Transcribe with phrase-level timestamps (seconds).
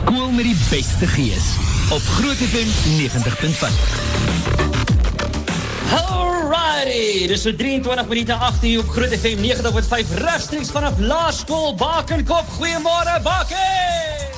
[0.00, 1.46] Skool met die beste gees
[1.92, 3.74] op Groot FM 90.5.
[5.98, 12.48] Alrighty, dis so 23 minute 18 op Groot FM 90.5 regstreeks vanaf Laerskool Bakenkop.
[12.56, 14.30] Goeiemôre Baken.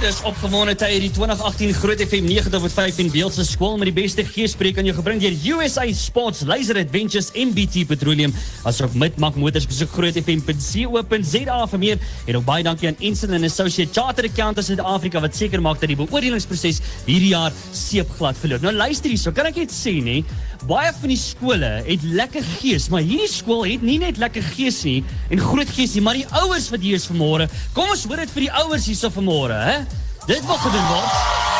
[0.00, 4.22] Woe, dis opgewonde tye die 2018 Groot FM 90.5 en Beeldse skool met die beste
[4.24, 8.32] geespreek aan jou gebring deur USA Sports Laser Adventures MBT Petroleum
[8.68, 13.92] asook Midmark Motors besoek grootfm.co.za vir meer en ook baie dankie aan Ensign and Associate
[13.92, 18.64] Chartered Accountants Suid-Afrika wat seker maak dat die beoordelingsproses hierdie jaar seepglad verloop.
[18.64, 20.22] Nou luister hierso, kan ek net sê nê,
[20.68, 24.82] baie van die skole het lekker gees, maar hierdie skool het nie net lekker gees
[24.84, 24.98] nie
[25.30, 27.48] en groot gees nie, maar die ouers wat hier is vanmôre.
[27.76, 29.80] Kom ons hoor dit vir die ouers hierso vanmôre, hè?
[30.28, 31.59] Dit wat gedoen word.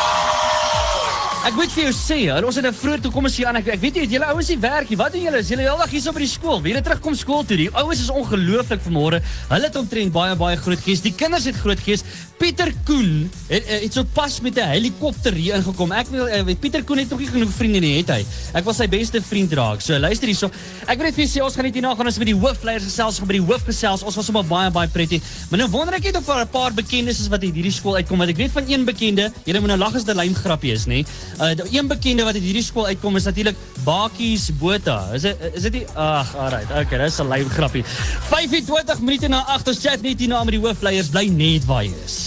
[1.41, 3.55] Ek moet vir jou sê, hè, ons het 'n vroeër toe kom ons hier aan.
[3.57, 4.97] Ek, ek weet het julle ouens nie werk nie.
[4.97, 5.39] Wat doen julle?
[5.39, 6.61] Is julle heeldag hier so by die skool?
[6.61, 7.57] Wie het terugkom skool toe?
[7.57, 9.23] Die ouens is ongelooflik vanmôre.
[9.49, 11.01] Hulle het omtrent baie baie groot gees.
[11.01, 12.03] Die kinders het groot gees.
[12.37, 15.91] Pieter Koen het, het, het so pas met 'n helikopter hier ingekom.
[15.91, 18.25] Ek wil uh, Pieter Koen het nog nie genoeg vriende nie, het hy.
[18.53, 19.81] Ek was sy beste vriend raak.
[19.81, 20.51] So luister hierso.
[20.85, 22.83] Ek wil net vir julle sê ons gaan net hierna gaan ons met die hoofleiers
[22.83, 24.03] gesels, gaan by die hoof gesels.
[24.03, 25.21] Ons was sommer baie baie prettig.
[25.49, 27.95] Maar nou wonder ek net of daar 'n paar bekendes is wat uit hierdie skool
[27.95, 28.17] uitkom.
[28.17, 30.71] Want ek weet van een bekende, julle moet nou lag as dit 'n lyn grappie
[30.71, 31.05] is, nê?
[31.39, 35.11] Uh die een bekende wat uit hierdie skool uitkom is natuurlik Bakies Botha.
[35.13, 36.71] Is dit is dit nie ag, alright.
[36.71, 37.83] Okay, dis 'n lyn grappie.
[38.29, 41.95] 25 minute na 8 ons chat net hierna met die hoofleiers bly net waar jy
[42.05, 42.19] is.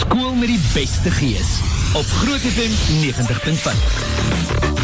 [0.00, 1.58] Skool met die beste gees
[1.94, 2.72] op Groot FM
[3.02, 4.79] 90.5.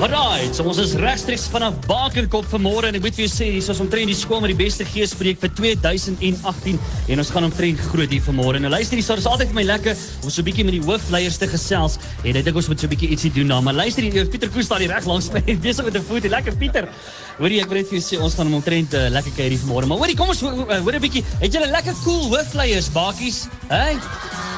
[0.00, 3.60] Alright, so ons is regstreeks vanaf Bakerkop vanmôre en ek moet vir jou sê, hier
[3.60, 6.78] is ons omtrent die skool met die beste geespreek vir 2018
[7.12, 8.62] en ons gaan omtrent groot hier vanmôre.
[8.64, 9.92] Nou luister, hier is altyd vir my lekker
[10.24, 12.88] om so 'n bietjie met die hoofleiers te gesels en ek dink ons moet so
[12.88, 13.60] 'n bietjie ietsie doen nou.
[13.60, 16.28] Maar luister, hier Pieter Koos staan hier reg langs my besig met 'n foto.
[16.28, 16.88] Lekker Pieter.
[17.36, 19.86] Hoorie, ek wil net vir jou sê ons gaan omtrent uh, lekker kuier hier vanmôre.
[19.86, 21.24] Maar hoorie, kom ons hoor 'n bietjie.
[21.40, 23.48] Het julle lekker cool hoofleiers, bakies?
[23.68, 23.76] Hè?
[23.76, 24.49] Hey?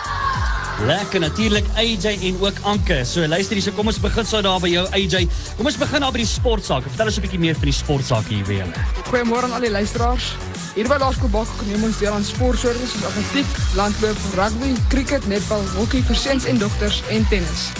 [0.86, 3.05] Lekker natuurlik AJ en ook Anke.
[3.05, 5.28] So luister hier, so kom ons begin so daar by jou AJ.
[5.56, 6.82] Kom ons begin daar by die sportsaak.
[6.88, 8.66] Vertel ons 'n bietjie meer van die sportsaak hier weer.
[9.06, 10.34] Goeiemôre aan al die luisteraars.
[10.75, 15.62] Hier by Laerskool Bakkok neem ons deel aan sportsoorte soos atletiek, landloop, rugby, cricket, netbal,
[15.76, 17.71] hokkie vir seuns en dogters en tennis.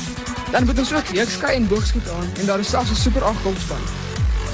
[0.53, 3.43] Dan moet ons ook jeugskei en boogskiet aan en daar is selfs 'n super 8
[3.43, 3.83] golfspan.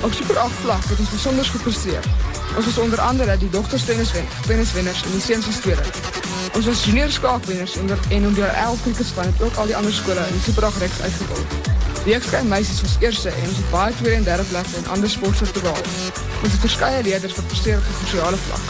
[0.01, 2.05] Op super 8 vlak het ons besonder gepresteer.
[2.57, 6.18] Ons is onder andere die dogters tenniswen, tenniswenners en die seuns is tweede.
[6.59, 10.33] Was junior skaakwenners en en onder 11 cricketspan het ook al die ander skole in
[10.33, 11.45] die Super 8 reeks uitgekom.
[12.05, 15.11] Die ekskei meisies was eerste en ons het baie tweede en derde plekke in ander
[15.11, 15.61] sporte te.
[16.43, 18.65] Ons het verskeie leerders wat presteer op die sosiale vlak.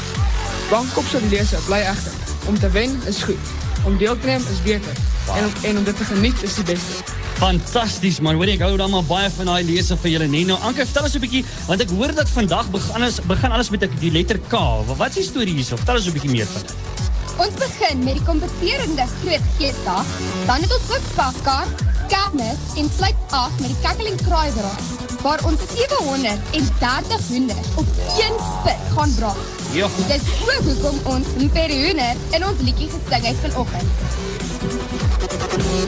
[0.71, 2.13] Bankop se lese bly egter.
[2.47, 3.55] Om te wen is goed.
[3.85, 5.01] Om deel te neem is beter.
[5.37, 7.17] En om en om dit te geniet is die beste.
[7.41, 8.37] Fantasties man.
[8.37, 10.45] Hoor ek hou dan maar baie van daai lese vir julle nee.
[10.45, 13.71] Nou Anke, vertel ons 'n bietjie want ek hoor dat vandag begin ons begin alles
[13.71, 14.61] met die letter K.
[14.93, 15.77] Wat is die storie hierso?
[15.77, 16.98] Vertel ons 'n bietjie meer van dit.
[17.39, 20.07] Ons begin met die kompeterende groot geesdag,
[20.47, 25.61] dan het ons ook paskaart, kermis en sluit af met die Cackling Kraaibraai waar ons
[25.75, 27.87] 730 hoender op
[28.19, 29.37] een spit gaan braai.
[29.73, 29.89] Ja.
[30.07, 33.89] Dis ook hoekom ons Imperi hoender in ons liedjie gesing het vanoggend.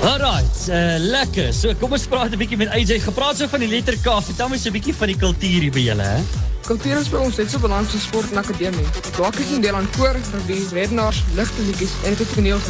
[0.02, 1.54] Alright, uh, lekker.
[1.54, 3.00] So kom ons praat 'n bietjie met AJ.
[3.06, 4.22] Gepraat so van die letter K.
[4.22, 6.49] Vertel my so 'n bietjie van die kultuur hier by julle, hè?
[6.66, 8.87] Kultuur is by ons net so belangrik as sport en akademie.
[9.16, 12.60] Daar kyk ons deel aan koor, rugby, redenaars, ligte liedjies en dit toneel.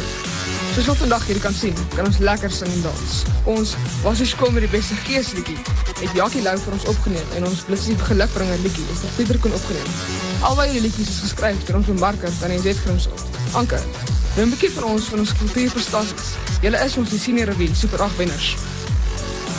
[0.71, 3.15] Soos wat vandag hier kan sien, kan ons lekker sing en dans.
[3.51, 3.73] Ons
[4.05, 5.57] was die skool met die beste gees liedjie.
[5.99, 9.57] Het Jackie Lou vir ons opgeneem en ons blitsie gelukbringer liedjie is deur Pieter kon
[9.57, 9.91] opgeneem.
[10.47, 13.19] Albei die liedjies is geskryf deur ons bemarker van die Zetgrimsel.
[13.59, 13.81] Anke,
[14.37, 16.31] nou 'n bietjie van ons van ons kultuurprestasies.
[16.61, 18.55] Julle is ons die senior revue super 8 wenners.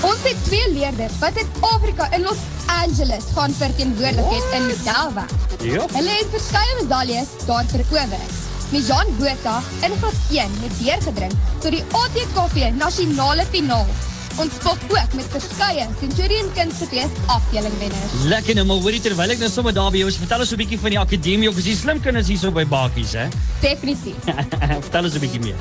[0.02, 2.40] Ons het twee leerders wat in Afrika in Los
[2.80, 5.24] Angeles gaan verteenwoordig het in Delwa.
[5.60, 5.84] Ja.
[5.92, 8.24] Hulle het verskeie medaljes daar verower.
[8.72, 13.86] Mijan Botha in graad 1 het deurgedring tot die ATKV nasionale finaal.
[14.40, 18.14] Ons spog ook met verskeie Centurion Kunstefees afdeling wenners.
[18.24, 20.60] Lekker nou, maar hoorie terwyl ek nou sommer daar by jou is, vertel ons 'n
[20.62, 23.28] bietjie van die akademie of is die slim kinders hierso by Bakies, hè?
[23.68, 24.16] Definitief.
[24.88, 25.58] vertel ons 'n bietjie meer.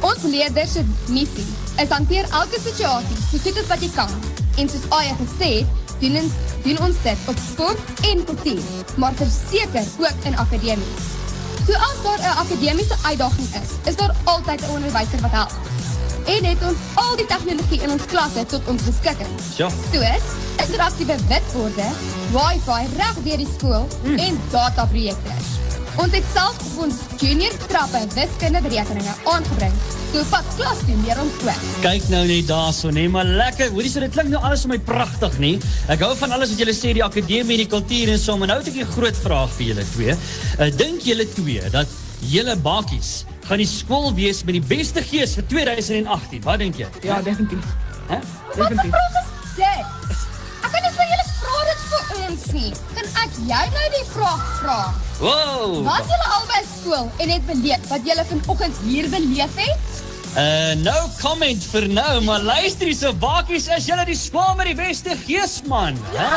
[0.00, 4.10] Ons leerders se missie is hanteer elke situasie so goed as wat jy kan.
[4.56, 6.32] En soos Aya gesê het, doen ons
[6.62, 7.78] doen ons dit op sport
[8.10, 8.62] en kultuur,
[8.96, 10.92] maar verseker ook in akademie.
[11.66, 15.52] So as daar 'n akademiese uitdaging is, is daar altyd 'n onderwyser wat help.
[16.26, 19.32] En het ons al die tegnologie in ons klasse tot ons beskikking.
[19.56, 19.68] Ja.
[19.92, 20.24] Soos
[20.66, 21.88] interaktiewe witborde,
[22.30, 24.18] Wi-Fi reg deur die skool mm.
[24.18, 25.65] en dataprojekte.
[25.96, 29.72] Ons het self op ons junior trappe wiskunde berekeninge aangebring.
[30.10, 31.62] So vat klas toe leer ons ook.
[31.84, 33.72] Kyk nou net daarso, nee, maar lekker.
[33.72, 35.60] Hoorie, so dit klink nou alles vir my pragtig, nee.
[35.92, 38.58] Ek hou van alles wat julle sê, die akademie, die kultuur en so, maar nou
[38.60, 40.12] het ek 'n groot vraag vir julle twee.
[40.60, 41.88] Uh, dink julle twee dat
[42.20, 46.42] julle bakkies gaan die skool wees met die beste gees vir 2018?
[46.44, 46.88] Wat dink jy?
[47.02, 47.64] Ja, definitief.
[48.08, 48.18] Hè?
[48.56, 49.95] Wat 'n vraag is dit?
[53.36, 54.76] Ek jou nou die vraag vra?
[55.20, 55.82] Wow.
[55.84, 59.98] Was julle albei skool en het beleef wat julle vanoggend hier beleef het?
[60.40, 64.78] Uh no comment vir nou, maar luister hierso, bakkies, is julle die skool met die
[64.78, 66.30] beste gees man, hè?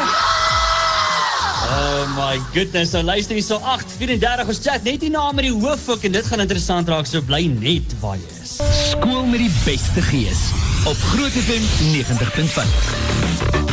[1.69, 6.03] Oh my goodness, so luister hierso 8:34 ons chat net die naam met die hoofhoek
[6.03, 8.59] en dit gaan interessant raak, so bly net waar jy is.
[8.91, 10.49] Skool met die beste gees
[10.83, 11.63] op Groot FM
[11.95, 13.68] 90.5.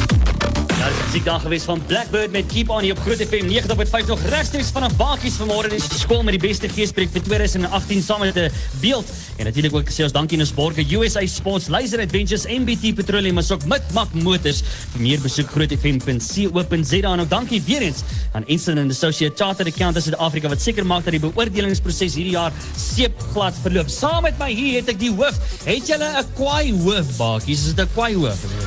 [1.17, 4.69] Die dag geweest van Blackbird met Keep On hier op Groot FM 90.5 nog regstreeks
[4.69, 8.51] vanaf Bakies vanmôre in die skool met die beste geespreek vir 2018 saam met 'n
[8.83, 9.09] beeld
[9.39, 13.39] en natuurlik ook sê ons dankie aan ons borge USA Sports Laser Adventures MBT Petroleum
[13.39, 18.79] as ook Mitmak Motors vir meer besoek grootfm.co.za en ook dankie weer eens aan Ensign
[18.79, 23.89] and Associate Chartered Accountants Suid-Afrika wat seker maak dat die beoordelingsproses hierdie jaar seepglad verloop.
[23.89, 25.41] Saam met my hier het ek die hoof.
[25.65, 27.67] Het julle 'n kwaai hoof Bakies?
[27.67, 28.66] Is dit 'n kwaai hoof?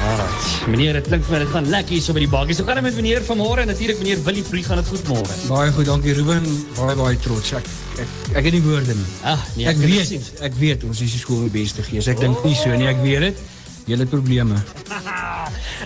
[0.00, 0.66] Alright.
[0.70, 2.56] Meneer, dit klink vir my dit gaan lekker hier so by die bakkie.
[2.56, 5.36] So gaan dit met meneer vanmôre en natuurlik meneer Willie Vrie gaan dit goed môre.
[5.48, 6.46] Baie goed, dankie Ruben.
[6.78, 7.52] Baie baie trots.
[7.60, 7.68] Ek
[8.00, 9.08] ek, ek het nie woorde nie.
[9.28, 12.08] Ag, nee, ek dit weet, ek weet ons is die skool met beste gees.
[12.10, 13.42] Ek dink nie so nie, ek weet dit.
[13.90, 14.60] Julle probleme.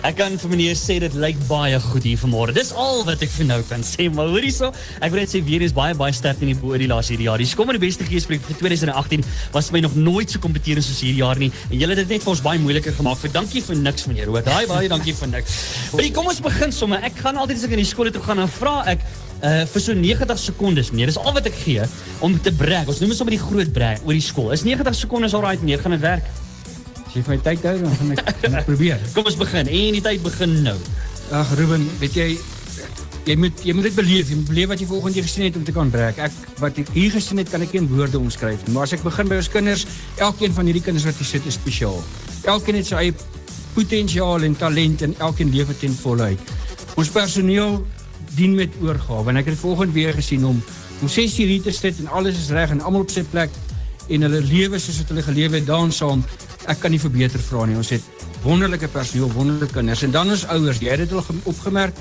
[0.05, 2.53] Ek kan vir meneer sê dit lyk baie goed hier vanmôre.
[2.53, 4.05] Dis al wat ek vir nou kan sê.
[4.13, 4.69] Maar hoorie so,
[4.99, 7.41] ek wil net sê weer eens baie baie sterk in die beoordelaars hierdie jaar.
[7.41, 9.25] Die kom met die beste geespreek vir 2018
[9.55, 11.49] was vir my nog nooit so kompeterend soos hierdie jaar nie.
[11.71, 13.21] En julle het dit net vir ons baie moeiliker gemaak.
[13.23, 14.29] Vir dankie vir niks meneer.
[14.29, 15.57] Hoor, daai baie dankie vir niks.
[15.95, 17.01] Hoorie, kom ons begin sommer.
[17.07, 19.05] Ek gaan altyd as ek in die skool toe gaan en vra ek
[19.45, 21.11] uh vir so 90 sekondes meneer.
[21.11, 21.83] Dis al wat ek gee
[22.25, 22.89] om te brag.
[22.91, 24.53] Ons noem dit sommer die groot brag oor die skool.
[24.55, 25.81] Is 90 sekondes alright meneer?
[25.83, 26.44] Gaan dit werk?
[27.15, 29.03] As jy vir my tyd hou, dan gaan ek, gaan ek probeer.
[29.15, 29.69] Kom ons begin.
[29.71, 30.73] En die tyd begin nou.
[31.31, 32.25] Ag Ruben, weet jy
[33.25, 34.33] jy moet jy moet dit beleef.
[34.33, 36.19] Jy moet beleef wat jy vanoggend hier gesien het om te kan breek.
[36.25, 38.73] Ek wat ek hier gesien het, kan ek in woorde omskryf nie.
[38.75, 39.85] Maar as ek begin by ons kinders,
[40.27, 42.03] elkeen van hierdie kinders wat hier sit is spesiaal.
[42.51, 43.15] Elkeen het sy eie
[43.77, 46.51] potensiaal en talent en elkeen leef dit ten volle uit.
[46.99, 47.79] Ons personeel
[48.35, 50.59] dien met oorgawe en ek het vanoggend weer gesien om
[50.99, 53.55] om 6 uur hier te sit en alles is reg en almal op sy plek
[54.11, 56.27] en hulle lewe soos wat hulle gelewe het daan saam.
[56.67, 57.75] Ek kan nie verbeter vra nie.
[57.77, 58.01] Ons het
[58.43, 60.79] wonderlike personeel, wonderlike kinders en dan ons ouers.
[60.81, 61.93] Jy het dit al ge- opgemerk.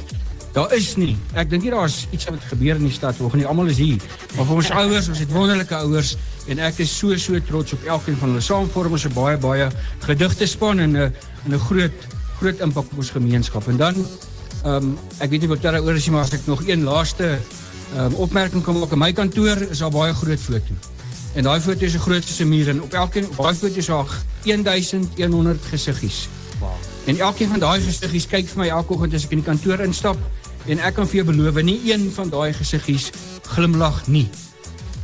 [0.55, 1.17] Daar is nie.
[1.35, 3.49] Ek dink nie daar's iets wat gebeur in die stad vanoggend nie.
[3.51, 3.99] Almal is hier.
[4.37, 6.17] Maar vir ons ouers, ons het wonderlike ouers
[6.49, 8.41] en ek is so so trots op elkeen van hulle.
[8.45, 9.69] Saam vorm ons 'n baie baie
[10.07, 11.13] gedigte span en 'n
[11.45, 11.93] en 'n groot
[12.39, 13.69] groot impak op ons gemeenskap.
[13.69, 13.95] En dan
[14.65, 17.39] ehm um, ek weet nie wat daaroor is nie, maar as ek nog een laaste
[17.97, 20.73] ehm um, opmerking kan maak, in my kantoor is daar baie groot foto.
[21.35, 24.11] En daai foto is die grootste muur en op elkeen op daai foto is daar
[24.45, 26.29] 1100 gesiggies.
[26.61, 26.71] Wow.
[27.05, 29.83] En elkeen van daai gesiggies kyk vir my elke oggend as ek in die kantoor
[29.83, 30.21] instap
[30.71, 33.11] en ek kan vir jou beloof nie een van daai gesiggies
[33.51, 34.29] glimlag nie.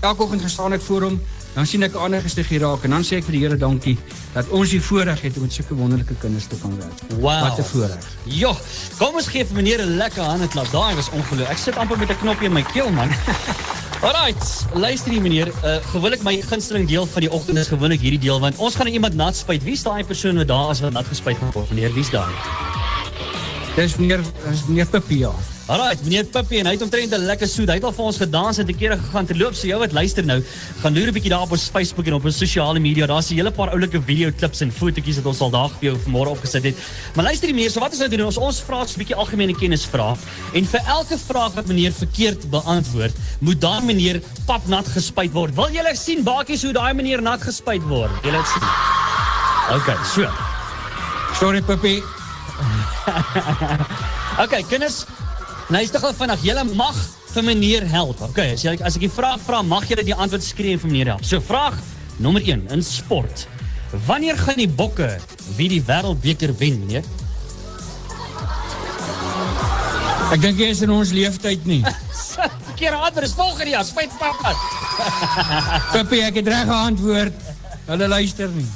[0.00, 1.18] Elke oggend gestaan ek voor hom,
[1.54, 3.98] dan sien ek 'n ander gesiggie raak en dan sê ek vir die Here dankie
[4.32, 7.18] dat ons die voorreg het om met sulke wonderlike kinders te kan werk.
[7.18, 7.42] Wow.
[7.42, 8.06] Wat 'n voorreg.
[8.24, 8.56] Jo,
[8.98, 10.70] kom ons gee vir meneer 'n lekker hande klap.
[10.70, 11.50] Daai was ongelooflik.
[11.50, 13.10] Ek sit amper met 'n knoppie in my keel man.
[14.00, 15.48] Alright, luister hier meneer.
[15.60, 18.88] Uh, gewoonlik my gunsteling deel van die oggend is gewoonlik hierdie deel want ons gaan
[18.88, 19.60] nou iemand nat spuit.
[19.60, 21.68] Wie's daai persoon wat daar is wat nat gespuit gaan word?
[21.68, 22.32] Meneer, wie's daai?
[23.76, 25.34] Dis meneer dis meneer Papia.
[25.70, 27.68] Alright, meneer Pippie en hy het omtrent 'n lekker soet.
[27.70, 29.54] Hy het al vir ons gedans en te kere gegaan te loop.
[29.54, 30.42] So jou wat luister nou,
[30.82, 33.06] gaan loer 'n bietjie daar op ons Facebook en op ons sosiale media.
[33.06, 35.96] Daar's 'n hele paar oulike video klips en fotootjies wat ons al daar vir jou
[35.96, 36.76] vanmôre opgesit het.
[37.14, 39.54] Maar luister die meneer, so wat ons nou doen, ons ons vra 'n bietjie algemene
[39.54, 40.16] kennis vra
[40.54, 45.54] en vir elke vraag wat meneer verkeerd beantwoord, moet daai meneer papnat gespuit word.
[45.54, 48.10] Wil julle sien bakies hoe daai meneer nat gespuit word?
[48.24, 48.62] Julle het sien.
[49.76, 50.28] Okay, so.
[51.38, 52.02] Sorry Papi.
[54.40, 55.04] Okay, kinders,
[55.70, 56.42] luister gou vinnig.
[56.44, 56.98] Julle mag
[57.30, 58.20] vir meneer help.
[58.30, 60.90] Okay, as jy as ek die vraag vra, mag julle die antwoord skree en vir
[60.90, 61.24] meneer help.
[61.26, 61.78] So vraag
[62.20, 63.46] nommer 1 in sport.
[64.06, 65.08] Wanneer gaan die bokke
[65.56, 67.06] wie die wêreldbeker wen, meneer?
[70.30, 71.80] Ek dink jy is in ons leeftyd nie.
[72.70, 73.86] Verkeerde antwoord is volgende jaar.
[73.86, 74.54] Spyt papa.
[75.90, 77.48] Papi, ek het reg geantwoord.
[77.90, 78.68] Hulle luister nie.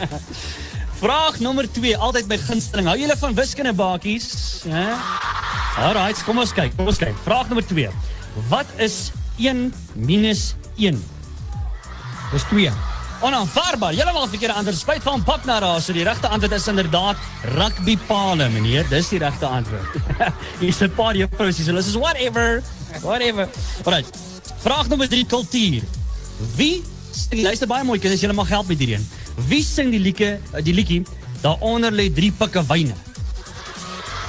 [1.00, 2.90] Vraag nommer 2, altyd my gunsteling.
[2.92, 4.28] Hou julle van wiskunde bakies?
[4.68, 4.88] Hè?
[5.78, 6.74] Alright, kom ons kyk.
[6.76, 7.14] Kom ons kyk.
[7.24, 7.90] Vraag nommer 2.
[8.50, 10.98] Wat is 1 minus 1?
[12.32, 12.72] Dis 2.
[13.20, 13.94] Onaanvaarbaar.
[13.94, 14.78] Maak verkeerde antwoord.
[14.78, 15.84] Spyt van pap na raas.
[15.86, 17.16] So die regte antwoord is inderdaad
[17.54, 18.88] rugbypale, meneer.
[18.88, 19.98] Dis die regte antwoord.
[20.62, 21.66] Hier's 'n paar juffrouens hier.
[21.66, 22.62] Hulle sê whatever.
[23.02, 23.48] Whatever.
[23.84, 24.08] Alright.
[24.64, 25.82] Vraag nommer 3 kultuur.
[26.56, 29.06] Wie sing luister baie mooi kinders, julle mag help met hierdie een.
[29.48, 31.04] Wie sing die liedjie die liedjie
[31.42, 32.94] daaronder lê drie pikke wyne?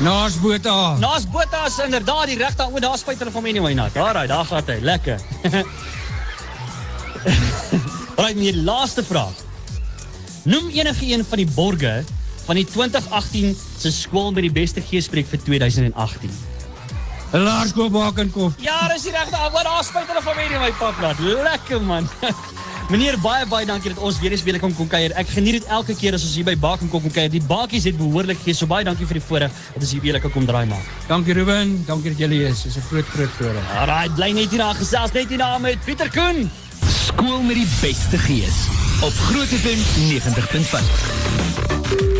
[0.01, 0.97] Naas Botha.
[0.97, 3.85] Naas Botha is inderdaad die regte ou, daar spuit hulle van anyway na.
[3.93, 4.77] Alraai, daar gaan hy.
[4.81, 5.19] Lekker.
[8.17, 9.43] Alraai, my laaste vraag.
[10.49, 11.93] Noem enige een van die borge
[12.47, 16.33] van die 2018 se skool met die beste geespreek vir 2018.
[17.31, 18.57] Laerskool Bakenkop.
[18.57, 21.21] Ja, dis die regte ou, daar spuit hulle van anyway papplaat.
[21.21, 22.09] Lekker man.
[22.91, 25.13] Meneer baie baie dankie dat ons weer eens weer kon kom kuier.
[25.15, 27.31] Ek geniet dit elke keer as ons hier by Baak en kom kom kuier.
[27.31, 28.57] Die bakies het behoorlik gegee.
[28.57, 30.83] So baie dankie vir die voorreg dat ons hier weer lekker kom draai maak.
[31.07, 32.67] Dankie Ruben, dankie dat julle is.
[32.67, 33.63] Dis 'n groot groot voorreg.
[33.79, 36.51] Alraai, bly net hier na gesels net hier na met Pieter Koen.
[37.07, 38.67] Skool met die beste gees
[38.99, 39.79] op Groot FM
[40.11, 42.10] 90.5.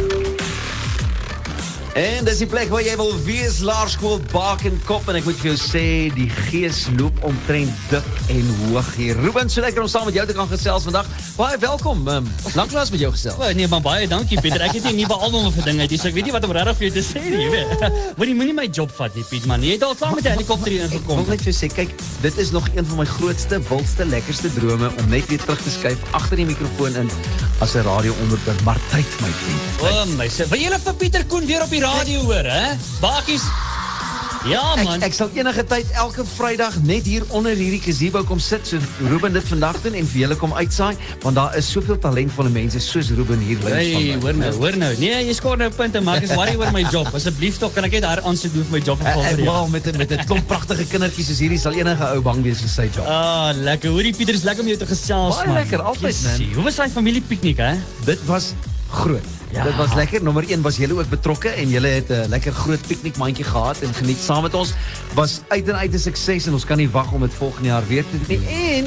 [1.92, 5.58] En dis die plek waar jy wil wees, Laerskool Bakenkop en ek moet vir jou
[5.60, 5.82] sê
[6.16, 9.18] die gees loop omtrent dik en hoog hier.
[9.20, 11.10] Ruben, so lekker om saam met jou te kan gesels vandag.
[11.36, 12.06] Baie welkom.
[12.08, 13.36] Um, Lanklaas met jou gesels.
[13.36, 14.64] Oh, nee, maar baie dankie Pieter.
[14.64, 16.32] Ek het nie 'n nuwe album of 'n ding uit nie, so ek weet nie
[16.32, 18.16] wat om regtig vir jou te sê nie, jy weet.
[18.18, 19.62] Moenie moenie my job vat nie, Piet man.
[19.62, 21.28] Jy het al klaar met die helikopter hier Ek wil ingekom.
[21.28, 21.90] net vir jou sê, kyk,
[22.22, 25.70] dit is nog een van my grootste, wildste, lekkerste drome om net weer terug te
[25.70, 27.12] skuif agter die mikrofoon in
[27.60, 29.82] as 'n radio-onderhoud, maar tyd my vriend.
[29.82, 32.74] O, oh, my sê, wil julle vir Pieter Koen weer op die radio hoor, hè?
[33.02, 33.42] Bakies.
[34.50, 34.96] Ja man.
[34.98, 38.80] Ek, ek sal enige tyd elke Vrydag net hier onder hierdie gazebo kom sit so
[39.06, 42.80] Ruben dit vandag doen en vir julle kom uitsaai want daar is soveel talentvolle mense
[42.82, 44.16] soos Ruben hier links Hey, van my.
[44.24, 44.90] hoor nou, hoor nou.
[44.98, 47.12] Nee, jy skoor nou punte, maar ek is worry oor my job.
[47.14, 49.52] Asseblief tog, kan ek net daar aansoek doen vir my job volgende jaar?
[49.52, 52.70] wou met met 'n klomp pragtige kindertjies soos hierdie sal enige ou bang wees vir
[52.78, 53.06] sy job.
[53.06, 53.92] Ah, lekker.
[53.94, 55.56] Hoorie Pieter, is lekker om jou te gesels Baie man.
[55.62, 56.50] lekker, altyd, man.
[56.56, 57.76] Hoe was daai familiepiknik, hè?
[58.06, 58.54] Dit was
[58.90, 59.41] groot.
[59.52, 59.64] Ja.
[59.64, 60.24] Dit was lekker.
[60.24, 63.94] Nommer 1 was julle ook betrokke en julle het 'n lekker groot piknikmandjie gehad en
[63.94, 64.74] geniet saam met ons.
[65.14, 67.88] Was uit en uit 'n sukses en ons kan nie wag om dit volgende jaar
[67.88, 68.48] weer te doen nie.
[68.48, 68.86] En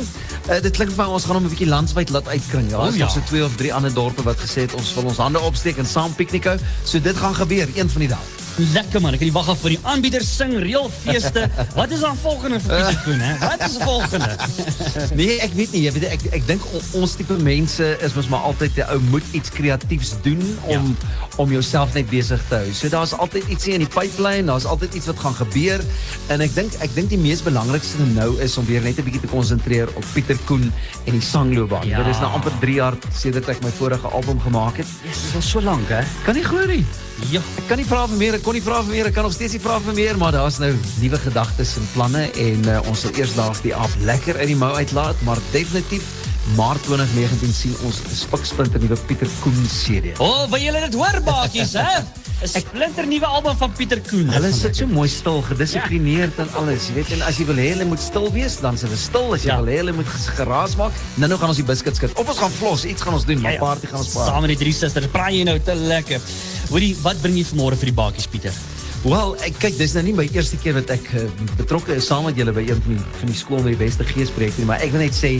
[0.50, 2.70] uh, dit klink vir ons gaan hom 'n bietjie landwyd laat uitkring.
[2.70, 3.04] Ja, O, daar's ja.
[3.04, 5.76] nog so twee of drie ander dorpe wat gesê het ons wil ons hande opsteek
[5.76, 6.58] en saam piknik hou.
[6.84, 8.33] So dit gaan gebeur een van die dae.
[8.58, 11.48] Lekker man, ek kan nie wag af vir die aanbieders sing reël feeste.
[11.74, 13.32] Wat is dan volgende vir Pieter Koen, hè?
[13.42, 14.36] Wat is volgende?
[15.18, 18.28] Nee, ek weet nie, jy weet ek ek dink on- ons tipe mense is mos
[18.30, 20.94] maar altyd 'n ou moet iets kreatiefs doen om
[21.36, 22.72] om jouself net besig te hou.
[22.72, 25.82] So daar's altyd ietsie in die pipeline, daar's altyd iets wat gaan gebeur
[26.30, 29.20] en ek dink ek dink die mees belangrikste nou is om weer net 'n bietjie
[29.26, 30.70] te konsentreer op Pieter Koen
[31.06, 31.86] en die sangloopbaan.
[31.88, 32.02] Ja.
[32.02, 34.86] Dit is nou amper 3 jaar sedert ek my vorige album gemaak het.
[35.02, 36.02] Yes, dit was so lank, hè?
[36.24, 36.84] Kan nie glo nie.
[37.30, 37.40] Ja.
[37.58, 39.32] Ek kan nie vra vir meer, ek kon nie vra vir meer, ek kan nog
[39.32, 40.68] steeds nie vra vir meer, maar daar's nou
[41.00, 44.58] nuwe gedagtes en planne en uh, ons sal eers laas die aap lekker uit die
[44.60, 46.04] mou uitlaat, maar definitief
[46.52, 50.10] Maart 2019 sien ons spiksplinter nuwe Pieter Koen CD.
[50.20, 52.02] O, oh, wil julle dit hoor, bakies, hè?
[52.44, 54.28] 'n Splinter nuwe album van Pieter Koen.
[54.28, 57.70] Hulle sit so mooi stil, gedissiplineerd en alles, jy weet, en as jy wil hê
[57.72, 59.32] hulle moet stil wees, dan is hulle stil.
[59.32, 59.56] As jy Ja.
[59.62, 62.12] wil hê hulle moet geraas maak, nou nou gaan ons die biscuits skit.
[62.18, 64.40] Of ons gaan vlos, iets gaan ons doen, maar party gaan ons Saam paar.
[64.42, 66.20] met die drie susters, praai jy nou te lekker.
[66.68, 68.52] Hoorie, wat bring jy vanmôre vir die bakies, Pieter?
[69.04, 71.26] Wel, ek kyk, dis nou nie my eerste keer wat ek uh,
[71.58, 74.64] betrokke is saam met julle by een van die van die skool met die beste
[74.64, 75.34] maar ek wil net sê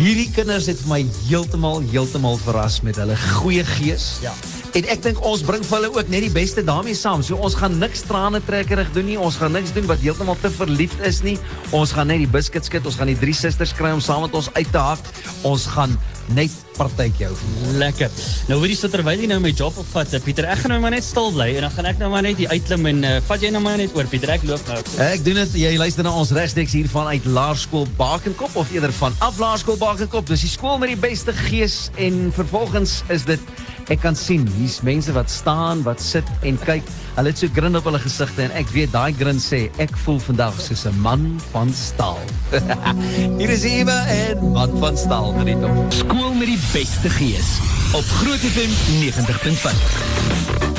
[0.00, 4.18] hierdie kinders het vir my heeltemal heeltemal verras met hulle goeie gees.
[4.26, 4.34] Ja.
[4.76, 7.22] En ek dink ons bring vir hulle ook net die beste daarmee saam.
[7.24, 9.18] So ons gaan niks trane trekkerig doen nie.
[9.20, 11.38] Ons gaan niks doen wat heeltemal te verliefd is nie.
[11.76, 12.86] Ons gaan net die biscuit skit.
[12.86, 15.12] Ons gaan die drie susters kry om saam met ons uit te hak.
[15.48, 15.96] Ons gaan
[16.36, 17.36] net partytjie hou.
[17.80, 18.12] Lekker.
[18.50, 21.06] Nou hoorie sit terwyl jy nou my job opvat, Pieter, ek gaan nou maar net
[21.06, 23.50] stil bly en dan gaan ek nou maar net hier uitklim en uh, vat jy
[23.54, 24.34] nou maar net oor, Pieter.
[24.36, 24.78] Ek loop nou.
[25.08, 25.56] Ek doen dit.
[25.64, 30.28] Jy luister na ons regstreeks hier vanuit Laerskool Bakenkop of eerder van af Laerskool Bakenkop.
[30.28, 33.42] Dis die skool met die beste gees en vervolgens is dit
[33.92, 36.86] ek kan sien hier's mense wat staan, wat sit en kyk.
[37.16, 40.20] Hulle het so grin op hulle gesigte en ek weet daai grin sê ek voel
[40.28, 42.20] vandag soos 'n man van staal.
[43.40, 45.84] hier is Eva en man van staal geniet hom.
[45.90, 47.58] Skool met die beste gees
[47.92, 50.77] op Groot FM 90.5.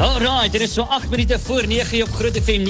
[0.00, 2.64] Alright, dit is so 8 minute voor 9 hier op Groot FM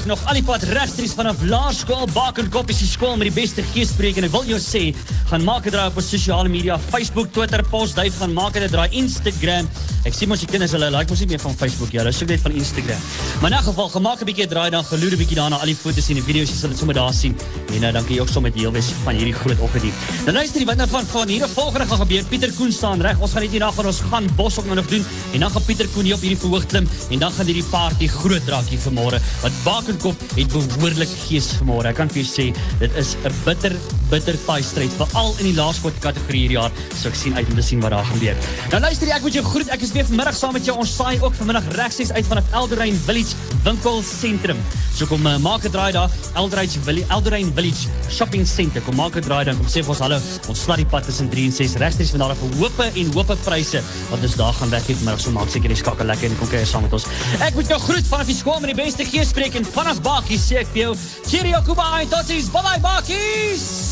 [0.00, 3.62] 90.5 nog al die pad regstreeks vanaf Laerskool Bakenkop is die skool met die beste
[3.70, 4.82] geespreek en ek wil jou sê,
[5.30, 9.68] gaan maak 'n draai op sosiale media, Facebook, Twitter, Postduif, gaan maak 'n draai Instagram.
[10.04, 12.28] Ek sien mos die kinders hulle like mos nie meer van Facebook ja, hulle soek
[12.28, 12.98] net van Instagram.
[13.40, 15.74] Maar in 'n geval, gemaak 'n bietjie draai dan geloer 'n bietjie daarna al die
[15.74, 17.36] foto's en die video's, jy sal dit sommer daar sien.
[17.74, 19.92] En nou dankie ook sommer deel wees van hierdie groot oggendie.
[20.24, 22.24] Dan luister wat nou van van hier volgende gaan gebeur.
[22.24, 23.18] Pieter Koen staan reg.
[23.18, 25.88] Ons gaan net hierna gaan ons gaan bos nou nog doen en dan gaan Pieter
[25.88, 29.20] Koen hier op hierdie verhoog klim en dan gaan hierdie party groot raak hier vanmôre.
[29.42, 31.92] Want Bakenkop het behoorlik gees vanmôre.
[31.92, 32.46] Ek kan vir jou sê,
[32.80, 33.76] dit is 'n bitter
[34.10, 36.72] bitter taai stryd veral in die laerskool kategorie hierdie jaar.
[36.94, 38.36] So ek sien uit om te sien wat daar gebeur.
[38.70, 39.68] Nou luister, ek moet jou groet.
[39.74, 40.76] Ek is weer vanmiddag saam met jou.
[40.78, 43.34] Ons saai ook vanmiddag regstreeks uit vanaf Eldorain Village
[43.64, 44.60] Winkel Sentrum.
[44.96, 46.10] So kom uh, maak 'n draai daar.
[46.34, 48.80] Eldorain Village Eldorain Village Shopping Center.
[48.80, 50.20] Kom maak 'n draai dan kom sê vir ons hallo.
[50.48, 53.12] Ons slat die pad tussen 3 en 6 regstreeks van daar af vir hoope en
[53.12, 55.20] hoope pryse wat ons daar gaan het vanmiddag.
[55.20, 57.08] So maak seker jy skakel lekker en kom kyk saam met ons.
[57.40, 60.40] Ek moet jou groet vanaf die skool met die beste gees spreek en vanaf Bakkie
[60.40, 60.94] sê ek vir jou.
[61.26, 62.50] Cheerio Kuba en totsiens.
[62.52, 63.85] Bye bye Bakkie.